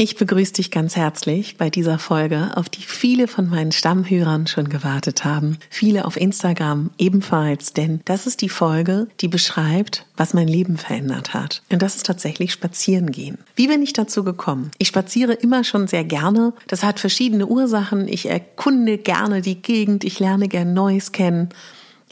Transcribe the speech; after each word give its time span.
Ich 0.00 0.14
begrüße 0.14 0.52
dich 0.52 0.70
ganz 0.70 0.94
herzlich 0.94 1.56
bei 1.56 1.70
dieser 1.70 1.98
Folge, 1.98 2.52
auf 2.54 2.68
die 2.68 2.82
viele 2.82 3.26
von 3.26 3.48
meinen 3.48 3.72
Stammhörern 3.72 4.46
schon 4.46 4.68
gewartet 4.68 5.24
haben. 5.24 5.58
Viele 5.70 6.04
auf 6.04 6.16
Instagram 6.16 6.90
ebenfalls, 6.98 7.72
denn 7.72 8.00
das 8.04 8.28
ist 8.28 8.40
die 8.40 8.48
Folge, 8.48 9.08
die 9.20 9.26
beschreibt, 9.26 10.06
was 10.16 10.34
mein 10.34 10.46
Leben 10.46 10.76
verändert 10.76 11.34
hat. 11.34 11.64
Und 11.72 11.82
das 11.82 11.96
ist 11.96 12.06
tatsächlich 12.06 12.52
Spazieren 12.52 13.10
gehen. 13.10 13.38
Wie 13.56 13.66
bin 13.66 13.82
ich 13.82 13.92
dazu 13.92 14.22
gekommen? 14.22 14.70
Ich 14.78 14.86
spaziere 14.86 15.32
immer 15.32 15.64
schon 15.64 15.88
sehr 15.88 16.04
gerne. 16.04 16.52
Das 16.68 16.84
hat 16.84 17.00
verschiedene 17.00 17.48
Ursachen. 17.48 18.06
Ich 18.06 18.26
erkunde 18.26 18.98
gerne 18.98 19.42
die 19.42 19.60
Gegend. 19.60 20.04
Ich 20.04 20.20
lerne 20.20 20.46
gern 20.46 20.74
Neues 20.74 21.10
kennen. 21.10 21.48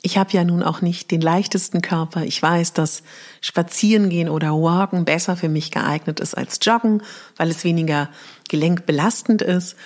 Ich 0.02 0.18
habe 0.18 0.32
ja 0.32 0.44
nun 0.44 0.62
auch 0.62 0.82
nicht 0.82 1.10
den 1.10 1.20
leichtesten 1.20 1.82
Körper. 1.82 2.24
Ich 2.24 2.40
weiß, 2.40 2.72
dass 2.72 3.02
Spazierengehen 3.40 4.28
oder 4.28 4.52
Walken 4.52 5.04
besser 5.04 5.36
für 5.36 5.48
mich 5.48 5.70
geeignet 5.70 6.20
ist 6.20 6.36
als 6.36 6.58
Joggen, 6.62 7.02
weil 7.36 7.50
es 7.50 7.64
weniger 7.64 8.08
gelenkbelastend 8.48 9.42
ist. 9.42 9.76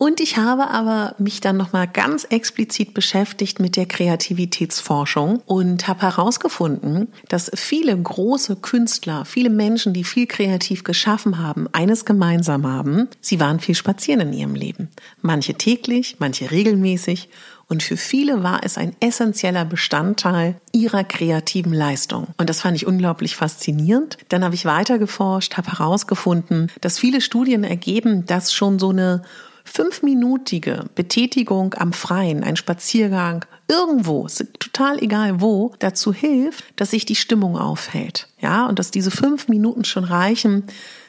Und 0.00 0.20
ich 0.20 0.36
habe 0.36 0.70
aber 0.70 1.16
mich 1.18 1.40
dann 1.40 1.56
nochmal 1.56 1.88
ganz 1.88 2.22
explizit 2.22 2.94
beschäftigt 2.94 3.58
mit 3.58 3.74
der 3.74 3.86
Kreativitätsforschung 3.86 5.42
und 5.44 5.88
habe 5.88 6.02
herausgefunden, 6.02 7.08
dass 7.28 7.50
viele 7.52 8.00
große 8.00 8.54
Künstler, 8.56 9.24
viele 9.24 9.50
Menschen, 9.50 9.92
die 9.92 10.04
viel 10.04 10.28
kreativ 10.28 10.84
geschaffen 10.84 11.38
haben, 11.38 11.66
eines 11.72 12.04
gemeinsam 12.04 12.64
haben. 12.64 13.08
Sie 13.20 13.40
waren 13.40 13.58
viel 13.58 13.74
spazieren 13.74 14.20
in 14.20 14.32
ihrem 14.32 14.54
Leben. 14.54 14.88
Manche 15.20 15.54
täglich, 15.54 16.16
manche 16.20 16.52
regelmäßig 16.52 17.28
und 17.68 17.82
für 17.82 17.98
viele 17.98 18.42
war 18.42 18.60
es 18.64 18.78
ein 18.78 18.96
essentieller 19.00 19.66
Bestandteil 19.66 20.56
ihrer 20.72 21.04
kreativen 21.04 21.72
Leistung. 21.72 22.28
Und 22.38 22.48
das 22.48 22.62
fand 22.62 22.76
ich 22.76 22.86
unglaublich 22.86 23.36
faszinierend. 23.36 24.16
Dann 24.30 24.42
habe 24.42 24.54
ich 24.54 24.64
weiter 24.64 24.98
geforscht, 24.98 25.58
habe 25.58 25.72
herausgefunden, 25.72 26.72
dass 26.80 26.98
viele 26.98 27.20
Studien 27.20 27.64
ergeben, 27.64 28.24
dass 28.24 28.54
schon 28.54 28.78
so 28.78 28.88
eine 28.90 29.22
fünfminütige 29.64 30.86
Betätigung 30.94 31.74
am 31.74 31.92
Freien, 31.92 32.42
ein 32.42 32.56
Spaziergang 32.56 33.44
irgendwo, 33.68 34.26
total 34.58 34.98
egal 35.02 35.42
wo, 35.42 35.74
dazu 35.78 36.14
hilft, 36.14 36.64
dass 36.76 36.92
sich 36.92 37.04
die 37.04 37.16
Stimmung 37.16 37.58
aufhält. 37.58 38.28
Ja, 38.40 38.66
und 38.66 38.78
dass 38.78 38.90
diese 38.90 39.10
fünf 39.10 39.48
Minuten 39.48 39.84
schon 39.84 40.04
reichen, 40.04 40.64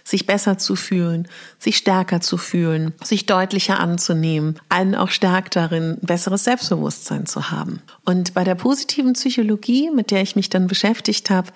sich 0.09 0.25
besser 0.25 0.57
zu 0.57 0.75
fühlen, 0.75 1.27
sich 1.59 1.77
stärker 1.77 2.19
zu 2.19 2.37
fühlen, 2.37 2.93
sich 3.03 3.27
deutlicher 3.27 3.79
anzunehmen, 3.79 4.59
einen 4.67 4.95
auch 4.95 5.09
stärkt 5.09 5.55
darin, 5.55 5.97
besseres 6.01 6.45
Selbstbewusstsein 6.45 7.27
zu 7.27 7.51
haben. 7.51 7.81
Und 8.05 8.33
bei 8.33 8.43
der 8.43 8.55
positiven 8.55 9.13
Psychologie, 9.13 9.91
mit 9.91 10.09
der 10.09 10.23
ich 10.23 10.35
mich 10.35 10.49
dann 10.49 10.67
beschäftigt 10.67 11.29
habe, 11.29 11.51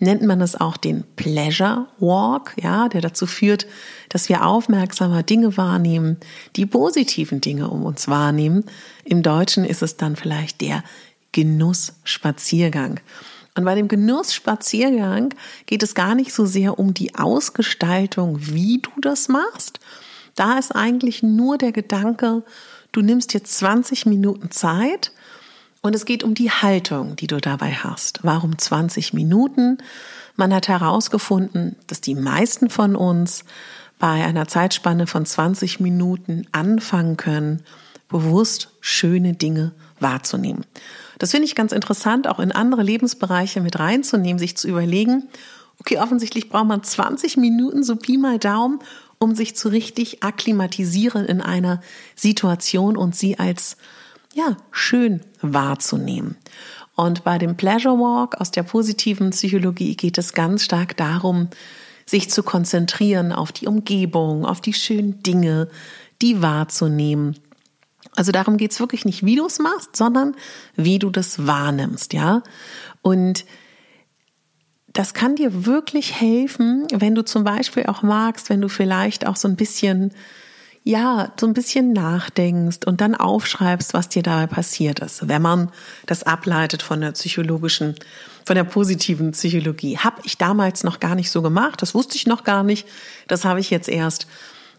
nennt 0.00 0.22
man 0.22 0.40
es 0.42 0.60
auch 0.60 0.76
den 0.76 1.04
Pleasure 1.16 1.86
Walk, 1.98 2.54
ja, 2.60 2.88
der 2.88 3.00
dazu 3.00 3.26
führt, 3.26 3.66
dass 4.10 4.28
wir 4.28 4.44
aufmerksamer 4.44 5.22
Dinge 5.22 5.56
wahrnehmen, 5.56 6.18
die 6.56 6.66
positiven 6.66 7.40
Dinge 7.40 7.68
um 7.68 7.84
uns 7.84 8.06
wahrnehmen. 8.08 8.64
Im 9.04 9.22
Deutschen 9.22 9.64
ist 9.64 9.82
es 9.82 9.96
dann 9.96 10.16
vielleicht 10.16 10.60
der 10.60 10.84
Genussspaziergang. 11.32 13.00
Und 13.56 13.64
bei 13.64 13.74
dem 13.74 13.88
Genussspaziergang 13.88 15.32
geht 15.66 15.82
es 15.82 15.94
gar 15.94 16.14
nicht 16.14 16.32
so 16.32 16.44
sehr 16.44 16.78
um 16.78 16.92
die 16.92 17.14
Ausgestaltung, 17.14 18.38
wie 18.40 18.78
du 18.78 18.90
das 19.00 19.28
machst. 19.28 19.78
Da 20.34 20.58
ist 20.58 20.74
eigentlich 20.74 21.22
nur 21.22 21.56
der 21.58 21.70
Gedanke, 21.70 22.42
du 22.90 23.00
nimmst 23.00 23.32
dir 23.32 23.44
20 23.44 24.06
Minuten 24.06 24.50
Zeit 24.50 25.12
und 25.82 25.94
es 25.94 26.04
geht 26.04 26.24
um 26.24 26.34
die 26.34 26.50
Haltung, 26.50 27.14
die 27.14 27.28
du 27.28 27.40
dabei 27.40 27.72
hast. 27.72 28.20
Warum 28.22 28.58
20 28.58 29.12
Minuten? 29.12 29.78
Man 30.34 30.52
hat 30.52 30.66
herausgefunden, 30.66 31.76
dass 31.86 32.00
die 32.00 32.16
meisten 32.16 32.70
von 32.70 32.96
uns 32.96 33.44
bei 34.00 34.24
einer 34.24 34.48
Zeitspanne 34.48 35.06
von 35.06 35.24
20 35.24 35.78
Minuten 35.78 36.46
anfangen 36.50 37.16
können, 37.16 37.62
bewusst 38.08 38.70
schöne 38.80 39.34
Dinge 39.34 39.72
wahrzunehmen. 40.00 40.64
Das 41.24 41.30
finde 41.30 41.46
ich 41.46 41.54
ganz 41.54 41.72
interessant, 41.72 42.28
auch 42.28 42.38
in 42.38 42.52
andere 42.52 42.82
Lebensbereiche 42.82 43.62
mit 43.62 43.78
reinzunehmen, 43.78 44.38
sich 44.38 44.58
zu 44.58 44.68
überlegen, 44.68 45.26
okay, 45.80 45.96
offensichtlich 45.96 46.50
braucht 46.50 46.66
man 46.66 46.82
20 46.82 47.38
Minuten, 47.38 47.82
so 47.82 47.96
Pi 47.96 48.18
mal 48.18 48.38
Daumen, 48.38 48.80
um 49.18 49.34
sich 49.34 49.56
zu 49.56 49.70
richtig 49.70 50.22
akklimatisieren 50.22 51.24
in 51.24 51.40
einer 51.40 51.80
Situation 52.14 52.98
und 52.98 53.16
sie 53.16 53.38
als, 53.38 53.78
ja, 54.34 54.58
schön 54.70 55.22
wahrzunehmen. 55.40 56.36
Und 56.94 57.24
bei 57.24 57.38
dem 57.38 57.56
Pleasure 57.56 57.98
Walk 57.98 58.38
aus 58.38 58.50
der 58.50 58.62
positiven 58.62 59.30
Psychologie 59.30 59.96
geht 59.96 60.18
es 60.18 60.34
ganz 60.34 60.62
stark 60.62 60.94
darum, 60.98 61.48
sich 62.04 62.28
zu 62.28 62.42
konzentrieren 62.42 63.32
auf 63.32 63.50
die 63.50 63.66
Umgebung, 63.66 64.44
auf 64.44 64.60
die 64.60 64.74
schönen 64.74 65.22
Dinge, 65.22 65.70
die 66.20 66.42
wahrzunehmen 66.42 67.36
also 68.16 68.32
darum 68.32 68.56
geht's 68.56 68.80
wirklich 68.80 69.04
nicht, 69.04 69.24
wie 69.24 69.36
du 69.36 69.46
es 69.46 69.58
machst, 69.58 69.96
sondern 69.96 70.34
wie 70.76 70.98
du 70.98 71.10
das 71.10 71.46
wahrnimmst, 71.46 72.12
ja. 72.12 72.42
Und 73.02 73.44
das 74.92 75.12
kann 75.12 75.34
dir 75.34 75.66
wirklich 75.66 76.20
helfen, 76.20 76.86
wenn 76.92 77.14
du 77.14 77.24
zum 77.24 77.42
Beispiel 77.42 77.86
auch 77.86 78.02
magst, 78.02 78.48
wenn 78.48 78.60
du 78.60 78.68
vielleicht 78.68 79.26
auch 79.26 79.34
so 79.34 79.48
ein 79.48 79.56
bisschen, 79.56 80.12
ja, 80.84 81.32
so 81.38 81.46
ein 81.46 81.54
bisschen 81.54 81.92
nachdenkst 81.92 82.86
und 82.86 83.00
dann 83.00 83.16
aufschreibst, 83.16 83.92
was 83.92 84.08
dir 84.08 84.22
dabei 84.22 84.46
passiert 84.46 85.00
ist. 85.00 85.26
Wenn 85.26 85.42
man 85.42 85.72
das 86.06 86.22
ableitet 86.22 86.82
von 86.82 87.00
der 87.00 87.10
psychologischen, 87.10 87.96
von 88.46 88.54
der 88.54 88.64
positiven 88.64 89.32
Psychologie. 89.32 89.98
Habe 89.98 90.20
ich 90.22 90.38
damals 90.38 90.84
noch 90.84 91.00
gar 91.00 91.16
nicht 91.16 91.30
so 91.30 91.42
gemacht, 91.42 91.82
das 91.82 91.94
wusste 91.94 92.16
ich 92.16 92.26
noch 92.26 92.44
gar 92.44 92.62
nicht. 92.62 92.86
Das 93.26 93.44
habe 93.44 93.58
ich 93.58 93.70
jetzt 93.70 93.88
erst 93.88 94.28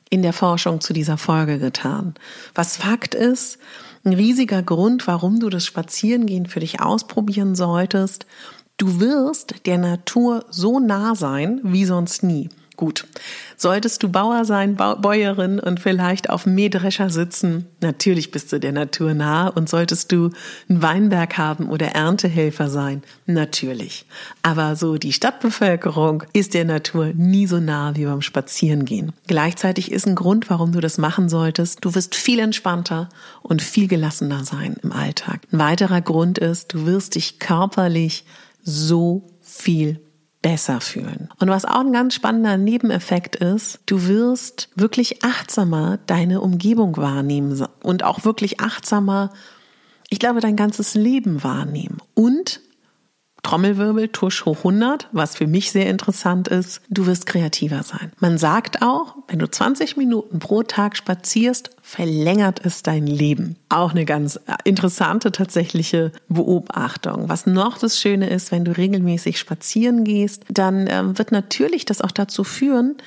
in 0.09 0.21
der 0.21 0.33
Forschung 0.33 0.81
zu 0.81 0.93
dieser 0.93 1.17
Folge 1.17 1.59
getan. 1.59 2.15
Was 2.53 2.77
Fakt 2.77 3.15
ist, 3.15 3.57
ein 4.03 4.13
riesiger 4.13 4.61
Grund, 4.61 5.07
warum 5.07 5.39
du 5.39 5.49
das 5.49 5.65
Spazierengehen 5.65 6.45
für 6.45 6.59
dich 6.59 6.81
ausprobieren 6.81 7.55
solltest, 7.55 8.25
du 8.77 8.99
wirst 8.99 9.65
der 9.65 9.77
Natur 9.77 10.45
so 10.49 10.79
nah 10.79 11.15
sein 11.15 11.59
wie 11.63 11.85
sonst 11.85 12.23
nie. 12.23 12.49
Gut. 12.75 13.07
Solltest 13.57 14.03
du 14.03 14.09
Bauer 14.09 14.43
sein, 14.43 14.75
Bäuerin 14.75 15.59
und 15.59 15.79
vielleicht 15.79 16.29
auf 16.29 16.45
Mähdrescher 16.45 17.09
sitzen, 17.09 17.67
natürlich 17.79 18.31
bist 18.31 18.51
du 18.51 18.59
der 18.59 18.73
Natur 18.73 19.13
nah 19.13 19.47
und 19.47 19.69
solltest 19.69 20.11
du 20.11 20.31
einen 20.67 20.81
Weinberg 20.81 21.37
haben 21.37 21.69
oder 21.69 21.87
Erntehelfer 21.87 22.69
sein, 22.69 23.01
natürlich. 23.27 24.05
Aber 24.41 24.75
so 24.75 24.97
die 24.97 25.13
Stadtbevölkerung 25.13 26.23
ist 26.33 26.53
der 26.53 26.65
Natur 26.65 27.13
nie 27.15 27.47
so 27.47 27.59
nah 27.59 27.95
wie 27.95 28.05
beim 28.05 28.21
Spazierengehen. 28.21 29.13
Gleichzeitig 29.27 29.91
ist 29.91 30.05
ein 30.05 30.15
Grund, 30.15 30.49
warum 30.49 30.73
du 30.73 30.81
das 30.81 30.97
machen 30.97 31.29
solltest, 31.29 31.85
du 31.85 31.95
wirst 31.95 32.13
viel 32.13 32.39
entspannter 32.39 33.07
und 33.41 33.61
viel 33.61 33.87
gelassener 33.87 34.43
sein 34.43 34.75
im 34.83 34.91
Alltag. 34.91 35.41
Ein 35.51 35.59
weiterer 35.59 36.01
Grund 36.01 36.39
ist, 36.39 36.73
du 36.73 36.85
wirst 36.85 37.15
dich 37.15 37.39
körperlich 37.39 38.25
so 38.63 39.23
viel 39.41 40.01
besser 40.45 40.79
fühlen. 40.79 41.27
Und 41.39 41.49
was 41.49 41.65
auch 41.65 41.79
ein 41.79 41.91
ganz 41.91 42.13
spannender 42.13 42.55
Nebeneffekt 42.55 43.35
ist, 43.35 43.79
du 43.87 44.05
wirst 44.05 44.69
wirklich 44.75 45.23
achtsamer 45.23 45.97
deine 46.05 46.39
Umgebung 46.39 46.97
wahrnehmen 46.97 47.65
und 47.81 48.03
auch 48.03 48.25
wirklich 48.25 48.59
achtsamer, 48.59 49.31
ich 50.11 50.19
glaube, 50.19 50.41
dein 50.41 50.55
ganzes 50.55 50.93
Leben 50.93 51.43
wahrnehmen. 51.43 51.97
Und 52.13 52.61
Trommelwirbel, 53.45 54.07
Tusch 54.07 54.43
hoch 54.45 54.57
100, 54.57 55.07
was 55.11 55.35
für 55.35 55.45
mich 55.45 55.71
sehr 55.71 55.87
interessant 55.87 56.47
ist, 56.47 56.81
du 56.89 57.05
wirst 57.05 57.27
kreativer 57.27 57.83
sein. 57.83 58.11
Man 58.19 58.39
sagt 58.39 58.81
auch, 58.81 59.13
wenn 59.27 59.37
du 59.37 59.47
20 59.47 59.97
Minuten 59.97 60.39
pro 60.39 60.63
Tag 60.63 60.97
spazierst, 60.97 61.69
verlängert 61.79 62.65
es 62.65 62.81
dein 62.81 63.05
Leben. 63.05 63.55
Auch 63.69 63.91
eine 63.91 64.05
ganz 64.05 64.39
interessante 64.63 65.31
tatsächliche 65.31 66.11
Beobachtung. 66.27 67.29
Was 67.29 67.45
noch 67.45 67.77
das 67.77 68.01
Schöne 68.01 68.31
ist, 68.31 68.51
wenn 68.51 68.65
du 68.65 68.75
regelmäßig 68.75 69.37
spazieren 69.37 70.05
gehst, 70.05 70.43
dann 70.49 70.87
ähm, 70.89 71.15
wird 71.19 71.31
natürlich 71.31 71.85
das 71.85 72.01
auch 72.01 72.11
dazu 72.11 72.43
führen, 72.43 72.97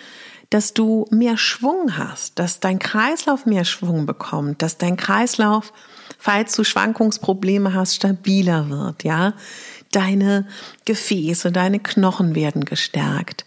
dass 0.51 0.73
du 0.73 1.07
mehr 1.11 1.37
Schwung 1.37 1.99
hast, 1.99 2.39
dass 2.39 2.61
dein 2.61 2.79
Kreislauf 2.79 3.45
mehr 3.45 3.65
Schwung 3.65 4.07
bekommt, 4.07 4.63
dass 4.63 4.79
dein 4.79 4.97
Kreislauf, 4.97 5.73
falls 6.17 6.55
du 6.55 6.63
Schwankungsprobleme 6.63 7.75
hast, 7.75 7.97
stabiler 7.97 8.71
wird, 8.71 9.03
ja 9.03 9.35
deine 9.93 10.47
Gefäße, 10.85 11.53
deine 11.53 11.79
Knochen 11.79 12.35
werden 12.35 12.65
gestärkt. 12.65 13.45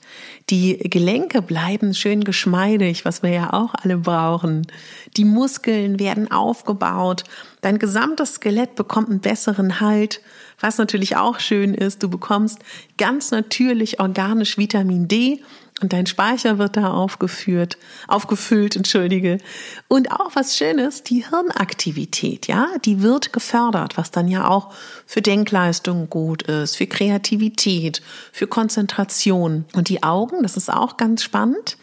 Die 0.50 0.78
Gelenke 0.78 1.42
bleiben 1.42 1.94
schön 1.94 2.24
geschmeidig, 2.24 3.06
was 3.06 3.24
wir 3.24 3.30
ja 3.30 3.54
auch 3.54 3.74
alle 3.76 3.98
brauchen. 3.98 4.68
Die 5.16 5.24
Muskeln 5.24 6.00
werden 6.00 6.32
aufgebaut. 6.32 7.24
Dein 7.62 7.80
gesamtes 7.80 8.36
Skelett 8.36 8.76
bekommt 8.76 9.10
einen 9.10 9.22
besseren 9.22 9.80
Halt. 9.80 10.22
Was 10.60 10.78
natürlich 10.78 11.16
auch 11.16 11.40
schön 11.40 11.74
ist, 11.74 12.04
du 12.04 12.10
bekommst 12.10 12.60
ganz 12.98 13.32
natürlich 13.32 14.00
organisch 14.00 14.58
Vitamin 14.58 15.08
D 15.08 15.42
und 15.81 15.94
dein 15.94 16.06
Speicher 16.06 16.60
wird 16.60 16.78
da 16.78 16.94
aufgeführt, 16.94 17.78
aufgefüllt, 18.07 18.75
entschuldige. 18.75 19.39
Und 19.88 20.12
auch 20.12 20.31
was 20.36 20.56
Schönes, 20.56 21.04
die 21.04 21.25
Hirnaktivität, 21.28 22.48
ja, 22.48 22.68
die 22.86 23.01
wird 23.01 23.33
gefördert, 23.33 23.98
was 23.98 24.12
dann 24.12 24.28
ja 24.28 24.48
auch 24.48 24.72
für 25.07 25.22
Denkleistung 25.22 26.10
gut 26.10 26.44
ist, 26.44 26.78
für 26.78 26.86
Kreativität, 26.86 28.01
für 28.31 28.45
Konzentration. 28.45 29.66
Und 29.74 29.89
die 29.89 30.04
Augen, 30.04 30.44
das 30.44 30.56
ist 30.56 30.72
auch 30.72 30.98
ganz 30.98 31.24
spannend, 31.24 31.78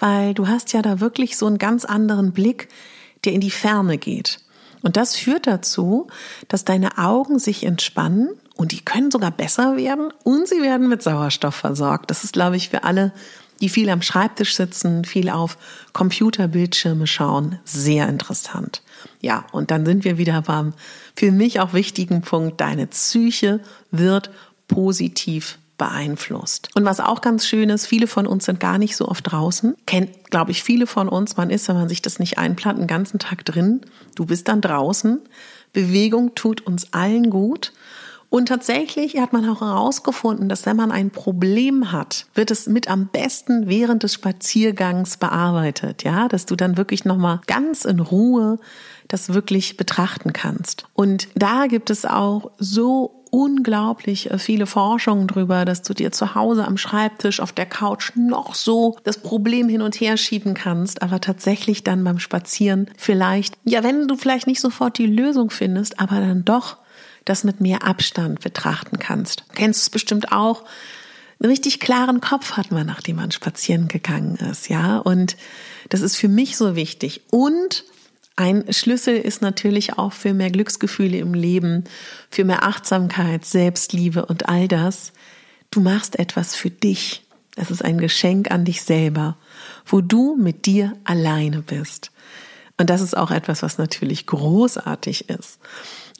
weil 0.00 0.34
du 0.34 0.48
hast 0.48 0.72
ja 0.72 0.82
da 0.82 1.00
wirklich 1.00 1.36
so 1.36 1.46
einen 1.46 1.58
ganz 1.58 1.84
anderen 1.84 2.32
Blick, 2.32 2.68
der 3.24 3.32
in 3.32 3.40
die 3.40 3.50
Ferne 3.50 3.98
geht. 3.98 4.40
Und 4.82 4.96
das 4.96 5.16
führt 5.16 5.46
dazu, 5.46 6.08
dass 6.48 6.64
deine 6.64 6.98
Augen 6.98 7.38
sich 7.38 7.64
entspannen 7.64 8.30
und 8.58 8.72
die 8.72 8.80
können 8.80 9.12
sogar 9.12 9.30
besser 9.30 9.76
werden 9.76 10.12
und 10.24 10.48
sie 10.48 10.60
werden 10.60 10.88
mit 10.88 11.00
Sauerstoff 11.00 11.54
versorgt. 11.54 12.10
Das 12.10 12.24
ist, 12.24 12.32
glaube 12.32 12.56
ich, 12.56 12.70
für 12.70 12.82
alle, 12.82 13.12
die 13.60 13.68
viel 13.68 13.88
am 13.88 14.02
Schreibtisch 14.02 14.56
sitzen, 14.56 15.04
viel 15.04 15.30
auf 15.30 15.56
Computerbildschirme 15.92 17.06
schauen, 17.06 17.60
sehr 17.64 18.08
interessant. 18.08 18.82
Ja, 19.20 19.46
und 19.52 19.70
dann 19.70 19.86
sind 19.86 20.04
wir 20.04 20.18
wieder 20.18 20.42
beim 20.42 20.74
für 21.14 21.30
mich 21.30 21.60
auch 21.60 21.72
wichtigen 21.72 22.20
Punkt, 22.20 22.60
deine 22.60 22.88
Psyche 22.88 23.60
wird 23.92 24.30
positiv 24.66 25.58
beeinflusst. 25.78 26.70
Und 26.74 26.84
was 26.84 26.98
auch 26.98 27.20
ganz 27.20 27.46
schön 27.46 27.70
ist, 27.70 27.86
viele 27.86 28.08
von 28.08 28.26
uns 28.26 28.46
sind 28.46 28.58
gar 28.58 28.78
nicht 28.78 28.96
so 28.96 29.06
oft 29.06 29.30
draußen. 29.30 29.76
Kennt, 29.86 30.30
glaube 30.30 30.50
ich, 30.50 30.64
viele 30.64 30.88
von 30.88 31.08
uns. 31.08 31.36
Man 31.36 31.50
ist, 31.50 31.68
wenn 31.68 31.76
man 31.76 31.88
sich 31.88 32.02
das 32.02 32.18
nicht 32.18 32.38
einplant, 32.38 32.80
den 32.80 32.88
ganzen 32.88 33.20
Tag 33.20 33.44
drin. 33.44 33.82
Du 34.16 34.26
bist 34.26 34.48
dann 34.48 34.60
draußen. 34.60 35.20
Bewegung 35.72 36.34
tut 36.34 36.60
uns 36.60 36.92
allen 36.92 37.30
gut. 37.30 37.72
Und 38.30 38.46
tatsächlich 38.48 39.16
hat 39.18 39.32
man 39.32 39.48
auch 39.48 39.62
herausgefunden, 39.62 40.48
dass 40.48 40.66
wenn 40.66 40.76
man 40.76 40.92
ein 40.92 41.10
Problem 41.10 41.92
hat, 41.92 42.26
wird 42.34 42.50
es 42.50 42.66
mit 42.66 42.88
am 42.88 43.06
besten 43.06 43.68
während 43.68 44.02
des 44.02 44.12
Spaziergangs 44.12 45.16
bearbeitet, 45.16 46.04
ja, 46.04 46.28
dass 46.28 46.44
du 46.44 46.54
dann 46.54 46.76
wirklich 46.76 47.06
nochmal 47.06 47.40
ganz 47.46 47.86
in 47.86 48.00
Ruhe 48.00 48.58
das 49.08 49.32
wirklich 49.32 49.78
betrachten 49.78 50.34
kannst. 50.34 50.84
Und 50.92 51.28
da 51.34 51.66
gibt 51.66 51.88
es 51.88 52.04
auch 52.04 52.50
so 52.58 53.18
unglaublich 53.30 54.30
viele 54.38 54.66
Forschungen 54.66 55.26
drüber, 55.26 55.64
dass 55.64 55.82
du 55.82 55.94
dir 55.94 56.12
zu 56.12 56.34
Hause 56.34 56.66
am 56.66 56.76
Schreibtisch 56.76 57.40
auf 57.40 57.52
der 57.52 57.66
Couch 57.66 58.12
noch 58.14 58.54
so 58.54 58.96
das 59.04 59.18
Problem 59.18 59.68
hin 59.68 59.82
und 59.82 60.00
her 60.00 60.16
schieben 60.16 60.54
kannst, 60.54 61.02
aber 61.02 61.20
tatsächlich 61.20 61.84
dann 61.84 62.04
beim 62.04 62.18
Spazieren 62.18 62.90
vielleicht, 62.96 63.54
ja, 63.64 63.82
wenn 63.82 64.08
du 64.08 64.16
vielleicht 64.16 64.46
nicht 64.46 64.60
sofort 64.60 64.98
die 64.98 65.06
Lösung 65.06 65.50
findest, 65.50 66.00
aber 66.00 66.20
dann 66.20 66.44
doch 66.44 66.76
das 67.28 67.44
mit 67.44 67.60
mehr 67.60 67.84
Abstand 67.84 68.40
betrachten 68.40 68.98
kannst. 68.98 69.40
Du 69.40 69.54
kennst 69.54 69.82
es 69.82 69.90
bestimmt 69.90 70.32
auch. 70.32 70.64
Einen 71.40 71.50
richtig 71.50 71.78
klaren 71.78 72.20
Kopf 72.20 72.52
hat 72.52 72.70
man, 72.72 72.86
nachdem 72.86 73.16
man 73.16 73.30
spazieren 73.30 73.88
gegangen 73.88 74.36
ist, 74.36 74.68
ja. 74.68 74.98
Und 74.98 75.36
das 75.88 76.00
ist 76.00 76.16
für 76.16 76.28
mich 76.28 76.56
so 76.56 76.74
wichtig. 76.74 77.22
Und 77.30 77.84
ein 78.34 78.72
Schlüssel 78.72 79.16
ist 79.16 79.42
natürlich 79.42 79.98
auch 79.98 80.12
für 80.12 80.32
mehr 80.32 80.50
Glücksgefühle 80.50 81.18
im 81.18 81.34
Leben, 81.34 81.84
für 82.30 82.44
mehr 82.44 82.62
Achtsamkeit, 82.62 83.44
Selbstliebe 83.44 84.26
und 84.26 84.48
all 84.48 84.68
das. 84.68 85.12
Du 85.70 85.80
machst 85.80 86.18
etwas 86.18 86.54
für 86.54 86.70
dich. 86.70 87.24
Es 87.56 87.70
ist 87.70 87.84
ein 87.84 87.98
Geschenk 87.98 88.50
an 88.50 88.64
dich 88.64 88.82
selber, 88.82 89.36
wo 89.86 90.00
du 90.00 90.36
mit 90.36 90.66
dir 90.66 90.96
alleine 91.04 91.62
bist. 91.62 92.12
Und 92.78 92.90
das 92.90 93.00
ist 93.00 93.16
auch 93.16 93.32
etwas, 93.32 93.62
was 93.62 93.76
natürlich 93.76 94.26
großartig 94.26 95.28
ist. 95.28 95.58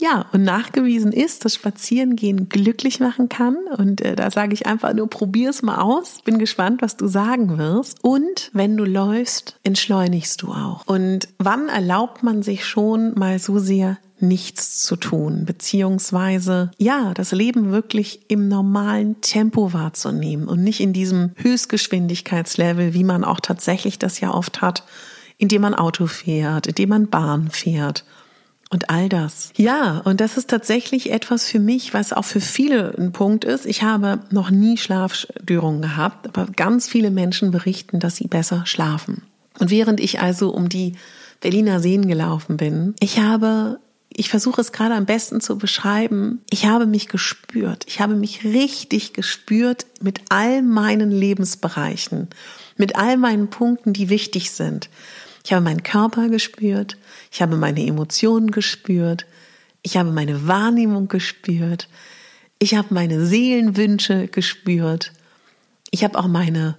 Ja, 0.00 0.26
und 0.32 0.44
nachgewiesen 0.44 1.10
ist, 1.10 1.44
dass 1.44 1.54
Spazierengehen 1.54 2.48
glücklich 2.48 3.00
machen 3.00 3.28
kann. 3.28 3.56
Und 3.76 4.00
äh, 4.00 4.14
da 4.14 4.30
sage 4.30 4.54
ich 4.54 4.66
einfach 4.66 4.94
nur, 4.94 5.10
probier 5.10 5.50
es 5.50 5.62
mal 5.62 5.78
aus. 5.78 6.22
Bin 6.24 6.38
gespannt, 6.38 6.82
was 6.82 6.96
du 6.96 7.08
sagen 7.08 7.58
wirst. 7.58 7.98
Und 8.02 8.50
wenn 8.52 8.76
du 8.76 8.84
läufst, 8.84 9.58
entschleunigst 9.64 10.40
du 10.42 10.52
auch. 10.52 10.86
Und 10.86 11.28
wann 11.38 11.68
erlaubt 11.68 12.22
man 12.22 12.42
sich 12.42 12.64
schon 12.64 13.18
mal 13.18 13.40
so 13.40 13.58
sehr 13.58 13.98
nichts 14.20 14.82
zu 14.82 14.96
tun, 14.96 15.44
beziehungsweise 15.44 16.70
ja, 16.78 17.12
das 17.14 17.32
Leben 17.32 17.70
wirklich 17.70 18.22
im 18.28 18.48
normalen 18.48 19.20
Tempo 19.20 19.72
wahrzunehmen 19.72 20.48
und 20.48 20.62
nicht 20.62 20.80
in 20.80 20.92
diesem 20.92 21.30
Höchstgeschwindigkeitslevel, 21.36 22.94
wie 22.94 23.04
man 23.04 23.22
auch 23.24 23.38
tatsächlich 23.40 23.98
das 23.98 24.18
ja 24.20 24.34
oft 24.34 24.60
hat, 24.60 24.84
indem 25.38 25.62
man 25.62 25.74
Auto 25.74 26.06
fährt, 26.06 26.66
indem 26.66 26.88
man 26.88 27.08
Bahn 27.08 27.48
fährt 27.50 28.04
und 28.70 28.90
all 28.90 29.08
das. 29.08 29.50
Ja, 29.56 29.98
und 30.04 30.20
das 30.20 30.36
ist 30.36 30.50
tatsächlich 30.50 31.10
etwas 31.10 31.46
für 31.48 31.58
mich, 31.58 31.94
was 31.94 32.12
auch 32.12 32.24
für 32.24 32.40
viele 32.40 32.94
ein 32.98 33.12
Punkt 33.12 33.44
ist. 33.44 33.66
Ich 33.66 33.82
habe 33.82 34.20
noch 34.30 34.50
nie 34.50 34.76
Schlafstörungen 34.76 35.82
gehabt, 35.82 36.26
aber 36.26 36.46
ganz 36.46 36.88
viele 36.88 37.10
Menschen 37.10 37.50
berichten, 37.50 37.98
dass 37.98 38.16
sie 38.16 38.28
besser 38.28 38.66
schlafen. 38.66 39.22
Und 39.58 39.70
während 39.70 40.00
ich 40.00 40.20
also 40.20 40.50
um 40.50 40.68
die 40.68 40.94
Berliner 41.40 41.80
Seen 41.80 42.06
gelaufen 42.08 42.56
bin, 42.56 42.94
ich 43.00 43.20
habe 43.20 43.80
ich 44.10 44.30
versuche 44.30 44.60
es 44.60 44.72
gerade 44.72 44.94
am 44.94 45.06
besten 45.06 45.40
zu 45.40 45.58
beschreiben. 45.58 46.42
Ich 46.50 46.66
habe 46.66 46.86
mich 46.86 47.08
gespürt. 47.08 47.84
Ich 47.86 48.00
habe 48.00 48.16
mich 48.16 48.42
richtig 48.42 49.12
gespürt 49.12 49.86
mit 50.00 50.22
all 50.28 50.62
meinen 50.62 51.12
Lebensbereichen, 51.12 52.28
mit 52.76 52.96
all 52.96 53.16
meinen 53.16 53.48
Punkten, 53.48 53.92
die 53.92 54.08
wichtig 54.08 54.50
sind. 54.50 54.88
Ich 55.44 55.52
habe 55.52 55.64
meinen 55.64 55.82
Körper 55.82 56.28
gespürt, 56.28 56.96
ich 57.32 57.42
habe 57.42 57.56
meine 57.56 57.84
Emotionen 57.86 58.50
gespürt, 58.50 59.26
ich 59.82 59.96
habe 59.96 60.10
meine 60.10 60.46
Wahrnehmung 60.46 61.08
gespürt, 61.08 61.88
ich 62.58 62.74
habe 62.74 62.88
meine 62.90 63.24
Seelenwünsche 63.24 64.28
gespürt, 64.28 65.12
ich 65.90 66.04
habe 66.04 66.18
auch 66.18 66.26
meine, 66.26 66.76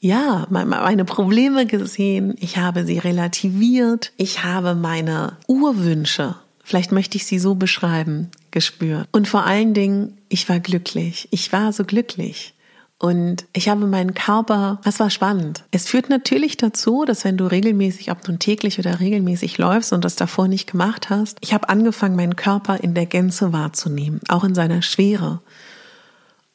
ja, 0.00 0.46
meine 0.50 1.04
Probleme 1.04 1.66
gesehen, 1.66 2.34
ich 2.40 2.56
habe 2.56 2.84
sie 2.84 2.98
relativiert, 2.98 4.12
ich 4.16 4.42
habe 4.44 4.74
meine 4.74 5.36
Urwünsche, 5.46 6.36
vielleicht 6.62 6.90
möchte 6.90 7.16
ich 7.16 7.26
sie 7.26 7.38
so 7.38 7.54
beschreiben, 7.54 8.30
gespürt. 8.50 9.08
Und 9.12 9.28
vor 9.28 9.44
allen 9.44 9.74
Dingen, 9.74 10.18
ich 10.28 10.48
war 10.48 10.60
glücklich. 10.60 11.28
Ich 11.30 11.52
war 11.52 11.72
so 11.72 11.84
glücklich. 11.84 12.53
Und 12.98 13.44
ich 13.52 13.68
habe 13.68 13.86
meinen 13.86 14.14
Körper, 14.14 14.80
das 14.84 15.00
war 15.00 15.10
spannend. 15.10 15.64
Es 15.72 15.88
führt 15.88 16.08
natürlich 16.08 16.56
dazu, 16.56 17.04
dass 17.04 17.24
wenn 17.24 17.36
du 17.36 17.46
regelmäßig, 17.46 18.10
ob 18.10 18.26
nun 18.28 18.38
täglich 18.38 18.78
oder 18.78 19.00
regelmäßig 19.00 19.58
läufst 19.58 19.92
und 19.92 20.04
das 20.04 20.16
davor 20.16 20.48
nicht 20.48 20.70
gemacht 20.70 21.10
hast, 21.10 21.38
ich 21.40 21.52
habe 21.52 21.68
angefangen, 21.68 22.16
meinen 22.16 22.36
Körper 22.36 22.78
in 22.78 22.94
der 22.94 23.06
Gänze 23.06 23.52
wahrzunehmen, 23.52 24.20
auch 24.28 24.44
in 24.44 24.54
seiner 24.54 24.80
Schwere 24.80 25.40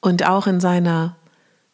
und 0.01 0.25
auch 0.25 0.47
in 0.47 0.59
seiner 0.59 1.15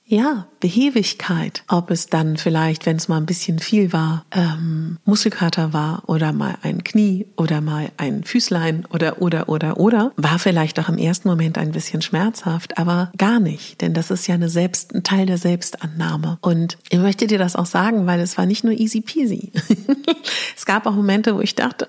ja, 0.08 0.46
Behebigkeit. 0.60 1.64
Ob 1.68 1.90
es 1.90 2.08
dann 2.08 2.38
vielleicht, 2.38 2.86
wenn 2.86 2.98
es 2.98 3.08
mal 3.08 3.18
ein 3.18 3.26
bisschen 3.26 3.58
viel 3.58 3.92
war, 3.92 4.26
ähm, 4.32 4.98
Muskelkater 5.06 5.74
war 5.74 6.04
oder 6.08 6.32
mal 6.32 6.58
ein 6.62 6.84
Knie 6.84 7.26
oder 7.38 7.60
mal 7.60 7.92
ein 7.98 8.24
Füßlein 8.24 8.86
oder, 8.94 9.22
oder, 9.22 9.50
oder, 9.50 9.78
oder, 9.78 10.12
war 10.16 10.38
vielleicht 10.38 10.80
auch 10.80 10.90
im 10.90 11.00
ersten 11.00 11.28
Moment 11.28 11.58
ein 11.58 11.72
bisschen 11.72 12.04
schmerzhaft, 12.04 12.78
aber 12.78 13.12
gar 13.18 13.40
nicht, 13.40 13.82
denn 13.82 13.94
das 13.96 14.12
ist 14.12 14.28
ja 14.28 14.36
eine 14.36 14.50
Selbst, 14.50 14.94
ein 14.94 15.04
Teil 15.04 15.26
der 15.26 15.40
Selbstannahme. 15.40 16.38
Und 16.42 16.78
ich 16.90 17.00
möchte 17.00 17.26
dir 17.26 17.40
das 17.40 17.56
auch 17.56 17.66
sagen, 17.66 18.06
weil 18.06 18.20
es 18.20 18.38
war 18.38 18.46
nicht 18.46 18.64
nur 18.64 18.74
easy 18.74 19.02
peasy. 19.02 19.52
es 20.56 20.66
gab 20.66 20.86
auch 20.86 20.94
Momente, 20.96 21.36
wo 21.36 21.42
ich 21.42 21.56
dachte, 21.56 21.88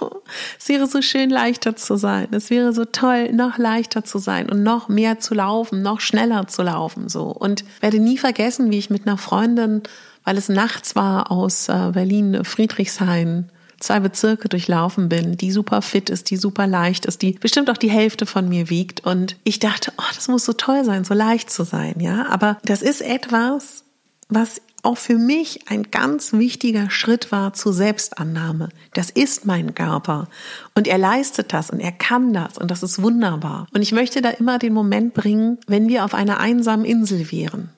es 0.58 0.68
wäre 0.68 0.86
so 0.86 1.02
schön 1.02 1.30
leichter 1.30 1.76
zu 1.76 1.96
sein. 1.96 2.28
Es 2.30 2.48
wäre 2.48 2.72
so 2.72 2.84
toll, 2.86 3.32
noch 3.32 3.58
leichter 3.58 4.04
zu 4.04 4.18
sein 4.18 4.50
und 4.50 4.62
noch 4.62 4.88
mehr 4.88 5.18
zu 5.18 5.34
laufen, 5.34 5.82
noch 5.82 6.00
schneller 6.00 6.46
zu 6.46 6.62
laufen, 6.62 7.08
so. 7.08 7.24
Und 7.24 7.57
und 7.62 7.82
werde 7.82 7.98
nie 7.98 8.18
vergessen, 8.18 8.70
wie 8.70 8.78
ich 8.78 8.90
mit 8.90 9.06
einer 9.06 9.18
Freundin, 9.18 9.82
weil 10.24 10.36
es 10.36 10.48
nachts 10.48 10.96
war, 10.96 11.30
aus 11.30 11.68
äh, 11.68 11.90
Berlin 11.92 12.44
Friedrichshain 12.44 13.50
zwei 13.80 14.00
Bezirke 14.00 14.48
durchlaufen 14.48 15.08
bin, 15.08 15.36
die 15.36 15.52
super 15.52 15.82
fit 15.82 16.10
ist, 16.10 16.30
die 16.30 16.36
super 16.36 16.66
leicht 16.66 17.06
ist, 17.06 17.22
die 17.22 17.32
bestimmt 17.32 17.70
auch 17.70 17.76
die 17.76 17.90
Hälfte 17.90 18.26
von 18.26 18.48
mir 18.48 18.70
wiegt. 18.70 19.04
Und 19.04 19.36
ich 19.44 19.60
dachte, 19.60 19.92
oh, 19.96 20.10
das 20.14 20.28
muss 20.28 20.44
so 20.44 20.52
toll 20.52 20.84
sein, 20.84 21.04
so 21.04 21.14
leicht 21.14 21.50
zu 21.50 21.64
sein, 21.64 21.94
ja. 22.00 22.26
Aber 22.28 22.58
das 22.64 22.82
ist 22.82 23.00
etwas, 23.00 23.84
was 24.28 24.60
auch 24.82 24.96
für 24.96 25.16
mich 25.16 25.68
ein 25.68 25.90
ganz 25.90 26.32
wichtiger 26.32 26.90
Schritt 26.90 27.32
war 27.32 27.52
zur 27.52 27.72
Selbstannahme. 27.72 28.68
Das 28.94 29.10
ist 29.10 29.44
mein 29.44 29.74
Körper 29.74 30.28
und 30.74 30.86
er 30.86 30.98
leistet 30.98 31.52
das 31.52 31.70
und 31.70 31.80
er 31.80 31.92
kann 31.92 32.32
das 32.32 32.58
und 32.58 32.70
das 32.70 32.82
ist 32.82 33.02
wunderbar. 33.02 33.66
Und 33.74 33.82
ich 33.82 33.92
möchte 33.92 34.22
da 34.22 34.30
immer 34.30 34.58
den 34.58 34.72
Moment 34.72 35.14
bringen, 35.14 35.58
wenn 35.66 35.88
wir 35.88 36.04
auf 36.04 36.14
einer 36.14 36.38
einsamen 36.38 36.84
Insel 36.84 37.30
wären. 37.32 37.70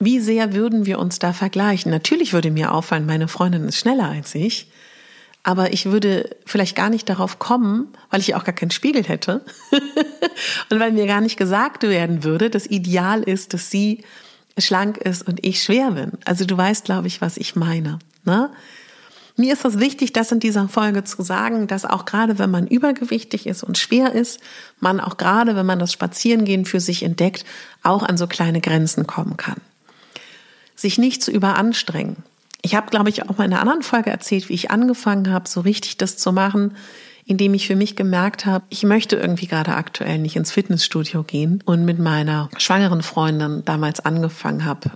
Wie 0.00 0.18
sehr 0.18 0.52
würden 0.54 0.86
wir 0.86 0.98
uns 0.98 1.18
da 1.20 1.32
vergleichen? 1.32 1.90
Natürlich 1.90 2.32
würde 2.32 2.50
mir 2.50 2.72
auffallen, 2.72 3.06
meine 3.06 3.28
Freundin 3.28 3.68
ist 3.68 3.78
schneller 3.78 4.08
als 4.08 4.34
ich, 4.34 4.70
aber 5.44 5.72
ich 5.72 5.86
würde 5.86 6.30
vielleicht 6.46 6.74
gar 6.74 6.90
nicht 6.90 7.08
darauf 7.08 7.38
kommen, 7.38 7.88
weil 8.10 8.20
ich 8.20 8.34
auch 8.34 8.44
gar 8.44 8.54
keinen 8.54 8.72
Spiegel 8.72 9.04
hätte 9.04 9.44
und 10.70 10.80
weil 10.80 10.90
mir 10.90 11.06
gar 11.06 11.20
nicht 11.20 11.36
gesagt 11.36 11.84
werden 11.84 12.24
würde, 12.24 12.50
das 12.50 12.66
Ideal 12.66 13.22
ist, 13.22 13.54
dass 13.54 13.70
sie 13.70 14.02
schlank 14.58 14.98
ist 14.98 15.26
und 15.26 15.44
ich 15.44 15.62
schwer 15.62 15.92
bin. 15.92 16.12
Also 16.24 16.44
du 16.44 16.56
weißt, 16.56 16.84
glaube 16.84 17.06
ich, 17.06 17.20
was 17.20 17.36
ich 17.36 17.56
meine. 17.56 17.98
Ne? 18.24 18.50
Mir 19.36 19.52
ist 19.52 19.64
es 19.64 19.80
wichtig, 19.80 20.12
das 20.12 20.30
in 20.30 20.38
dieser 20.38 20.68
Folge 20.68 21.02
zu 21.02 21.22
sagen, 21.22 21.66
dass 21.66 21.84
auch 21.84 22.04
gerade 22.04 22.38
wenn 22.38 22.52
man 22.52 22.68
übergewichtig 22.68 23.46
ist 23.46 23.64
und 23.64 23.78
schwer 23.78 24.12
ist, 24.12 24.40
man 24.78 25.00
auch 25.00 25.16
gerade, 25.16 25.56
wenn 25.56 25.66
man 25.66 25.80
das 25.80 25.92
Spazierengehen 25.92 26.64
für 26.64 26.78
sich 26.78 27.02
entdeckt, 27.02 27.44
auch 27.82 28.04
an 28.04 28.16
so 28.16 28.28
kleine 28.28 28.60
Grenzen 28.60 29.08
kommen 29.08 29.36
kann. 29.36 29.60
Sich 30.76 30.98
nicht 30.98 31.22
zu 31.22 31.32
überanstrengen. 31.32 32.16
Ich 32.62 32.76
habe, 32.76 32.90
glaube 32.90 33.10
ich, 33.10 33.28
auch 33.28 33.36
mal 33.36 33.44
in 33.44 33.52
einer 33.52 33.60
anderen 33.60 33.82
Folge 33.82 34.10
erzählt, 34.10 34.48
wie 34.48 34.54
ich 34.54 34.70
angefangen 34.70 35.30
habe, 35.32 35.48
so 35.48 35.60
richtig 35.60 35.98
das 35.98 36.16
zu 36.16 36.32
machen, 36.32 36.76
indem 37.26 37.54
ich 37.54 37.66
für 37.66 37.76
mich 37.76 37.96
gemerkt 37.96 38.46
habe, 38.46 38.64
ich 38.68 38.82
möchte 38.82 39.16
irgendwie 39.16 39.46
gerade 39.46 39.74
aktuell 39.74 40.18
nicht 40.18 40.36
ins 40.36 40.52
Fitnessstudio 40.52 41.22
gehen 41.22 41.62
und 41.64 41.84
mit 41.84 41.98
meiner 41.98 42.50
schwangeren 42.56 43.02
Freundin 43.02 43.62
damals 43.64 44.00
angefangen 44.00 44.64
habe, 44.64 44.92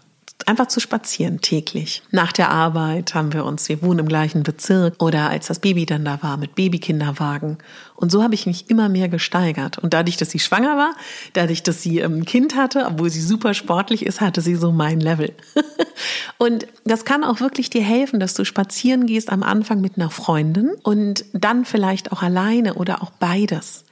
einfach 0.46 0.66
zu 0.68 0.80
spazieren 0.80 1.40
täglich. 1.40 2.02
Nach 2.10 2.32
der 2.32 2.50
Arbeit 2.50 3.14
haben 3.14 3.32
wir 3.32 3.44
uns, 3.44 3.68
wir 3.68 3.82
wohnen 3.82 4.00
im 4.00 4.08
gleichen 4.08 4.42
Bezirk 4.42 5.02
oder 5.02 5.28
als 5.30 5.48
das 5.48 5.58
Baby 5.58 5.84
dann 5.84 6.04
da 6.04 6.22
war 6.22 6.36
mit 6.36 6.54
Babykinderwagen. 6.54 7.58
Und 7.96 8.12
so 8.12 8.22
habe 8.22 8.34
ich 8.34 8.46
mich 8.46 8.70
immer 8.70 8.88
mehr 8.88 9.08
gesteigert. 9.08 9.78
Und 9.78 9.94
dadurch, 9.94 10.16
dass 10.16 10.30
sie 10.30 10.38
schwanger 10.38 10.76
war, 10.76 10.92
dadurch, 11.32 11.62
dass 11.62 11.82
sie 11.82 12.00
ein 12.00 12.24
Kind 12.24 12.54
hatte, 12.54 12.86
obwohl 12.86 13.10
sie 13.10 13.20
super 13.20 13.54
sportlich 13.54 14.06
ist, 14.06 14.20
hatte 14.20 14.40
sie 14.40 14.54
so 14.54 14.70
mein 14.70 15.00
Level. 15.00 15.34
und 16.38 16.66
das 16.84 17.04
kann 17.04 17.24
auch 17.24 17.40
wirklich 17.40 17.70
dir 17.70 17.82
helfen, 17.82 18.20
dass 18.20 18.34
du 18.34 18.44
spazieren 18.44 19.06
gehst 19.06 19.30
am 19.30 19.42
Anfang 19.42 19.80
mit 19.80 19.96
einer 19.96 20.10
Freundin 20.10 20.70
und 20.82 21.24
dann 21.32 21.64
vielleicht 21.64 22.12
auch 22.12 22.22
alleine 22.22 22.74
oder 22.74 23.02
auch 23.02 23.10
beides. 23.10 23.84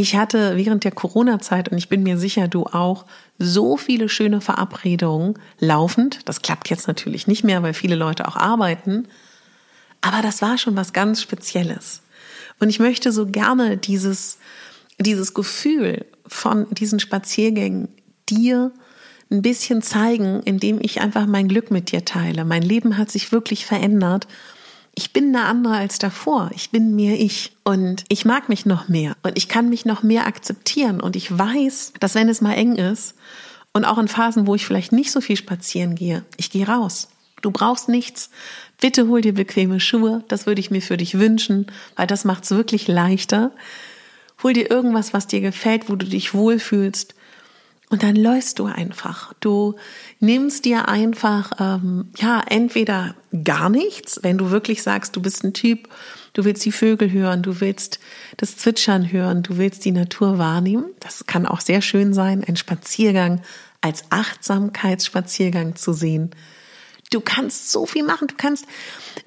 Ich 0.00 0.14
hatte 0.14 0.56
während 0.56 0.84
der 0.84 0.92
Corona-Zeit, 0.92 1.70
und 1.70 1.76
ich 1.76 1.88
bin 1.88 2.04
mir 2.04 2.18
sicher, 2.18 2.46
du 2.46 2.66
auch, 2.66 3.04
so 3.36 3.76
viele 3.76 4.08
schöne 4.08 4.40
Verabredungen 4.40 5.34
laufend. 5.58 6.20
Das 6.26 6.40
klappt 6.40 6.70
jetzt 6.70 6.86
natürlich 6.86 7.26
nicht 7.26 7.42
mehr, 7.42 7.64
weil 7.64 7.74
viele 7.74 7.96
Leute 7.96 8.28
auch 8.28 8.36
arbeiten. 8.36 9.08
Aber 10.00 10.22
das 10.22 10.40
war 10.40 10.56
schon 10.56 10.76
was 10.76 10.92
ganz 10.92 11.20
Spezielles. 11.20 12.02
Und 12.60 12.68
ich 12.68 12.78
möchte 12.78 13.10
so 13.10 13.26
gerne 13.26 13.76
dieses, 13.76 14.38
dieses 15.00 15.34
Gefühl 15.34 16.06
von 16.28 16.68
diesen 16.70 17.00
Spaziergängen 17.00 17.88
dir 18.28 18.70
ein 19.32 19.42
bisschen 19.42 19.82
zeigen, 19.82 20.44
indem 20.44 20.78
ich 20.80 21.00
einfach 21.00 21.26
mein 21.26 21.48
Glück 21.48 21.72
mit 21.72 21.90
dir 21.90 22.04
teile. 22.04 22.44
Mein 22.44 22.62
Leben 22.62 22.98
hat 22.98 23.10
sich 23.10 23.32
wirklich 23.32 23.66
verändert 23.66 24.28
ich 24.98 25.12
bin 25.12 25.28
eine 25.28 25.44
andere 25.44 25.76
als 25.76 26.00
davor. 26.00 26.50
Ich 26.56 26.70
bin 26.70 26.96
mehr 26.96 27.20
ich. 27.20 27.52
Und 27.62 28.02
ich 28.08 28.24
mag 28.24 28.48
mich 28.48 28.66
noch 28.66 28.88
mehr. 28.88 29.16
Und 29.22 29.38
ich 29.38 29.48
kann 29.48 29.68
mich 29.68 29.84
noch 29.84 30.02
mehr 30.02 30.26
akzeptieren. 30.26 31.00
Und 31.00 31.14
ich 31.14 31.38
weiß, 31.38 31.92
dass 32.00 32.16
wenn 32.16 32.28
es 32.28 32.40
mal 32.40 32.54
eng 32.54 32.74
ist 32.74 33.14
und 33.72 33.84
auch 33.84 33.98
in 33.98 34.08
Phasen, 34.08 34.48
wo 34.48 34.56
ich 34.56 34.66
vielleicht 34.66 34.90
nicht 34.90 35.12
so 35.12 35.20
viel 35.20 35.36
spazieren 35.36 35.94
gehe, 35.94 36.24
ich 36.36 36.50
gehe 36.50 36.66
raus. 36.66 37.06
Du 37.42 37.52
brauchst 37.52 37.88
nichts. 37.88 38.30
Bitte 38.80 39.06
hol 39.06 39.20
dir 39.20 39.34
bequeme 39.34 39.78
Schuhe. 39.78 40.24
Das 40.26 40.46
würde 40.46 40.60
ich 40.60 40.72
mir 40.72 40.82
für 40.82 40.96
dich 40.96 41.16
wünschen, 41.16 41.68
weil 41.94 42.08
das 42.08 42.24
macht 42.24 42.42
es 42.42 42.50
wirklich 42.50 42.88
leichter. 42.88 43.52
Hol 44.42 44.52
dir 44.52 44.68
irgendwas, 44.68 45.14
was 45.14 45.28
dir 45.28 45.40
gefällt, 45.40 45.88
wo 45.88 45.94
du 45.94 46.06
dich 46.06 46.34
wohlfühlst. 46.34 47.14
Und 47.90 48.02
dann 48.02 48.16
läufst 48.16 48.58
du 48.58 48.66
einfach. 48.66 49.32
Du 49.40 49.76
nimmst 50.20 50.66
dir 50.66 50.88
einfach, 50.88 51.52
ähm, 51.58 52.10
ja, 52.18 52.42
entweder 52.46 53.14
gar 53.44 53.70
nichts, 53.70 54.20
wenn 54.22 54.36
du 54.36 54.50
wirklich 54.50 54.82
sagst, 54.82 55.16
du 55.16 55.22
bist 55.22 55.42
ein 55.42 55.54
Typ, 55.54 55.88
du 56.34 56.44
willst 56.44 56.64
die 56.66 56.72
Vögel 56.72 57.10
hören, 57.10 57.42
du 57.42 57.60
willst 57.60 57.98
das 58.36 58.58
Zwitschern 58.58 59.10
hören, 59.10 59.42
du 59.42 59.56
willst 59.56 59.86
die 59.86 59.92
Natur 59.92 60.38
wahrnehmen. 60.38 60.84
Das 61.00 61.26
kann 61.26 61.46
auch 61.46 61.60
sehr 61.60 61.80
schön 61.80 62.12
sein, 62.12 62.44
ein 62.46 62.56
Spaziergang 62.56 63.40
als 63.80 64.04
Achtsamkeitsspaziergang 64.10 65.76
zu 65.76 65.92
sehen. 65.94 66.30
Du 67.10 67.20
kannst 67.20 67.72
so 67.72 67.86
viel 67.86 68.02
machen. 68.02 68.28
Du 68.28 68.34
kannst 68.36 68.66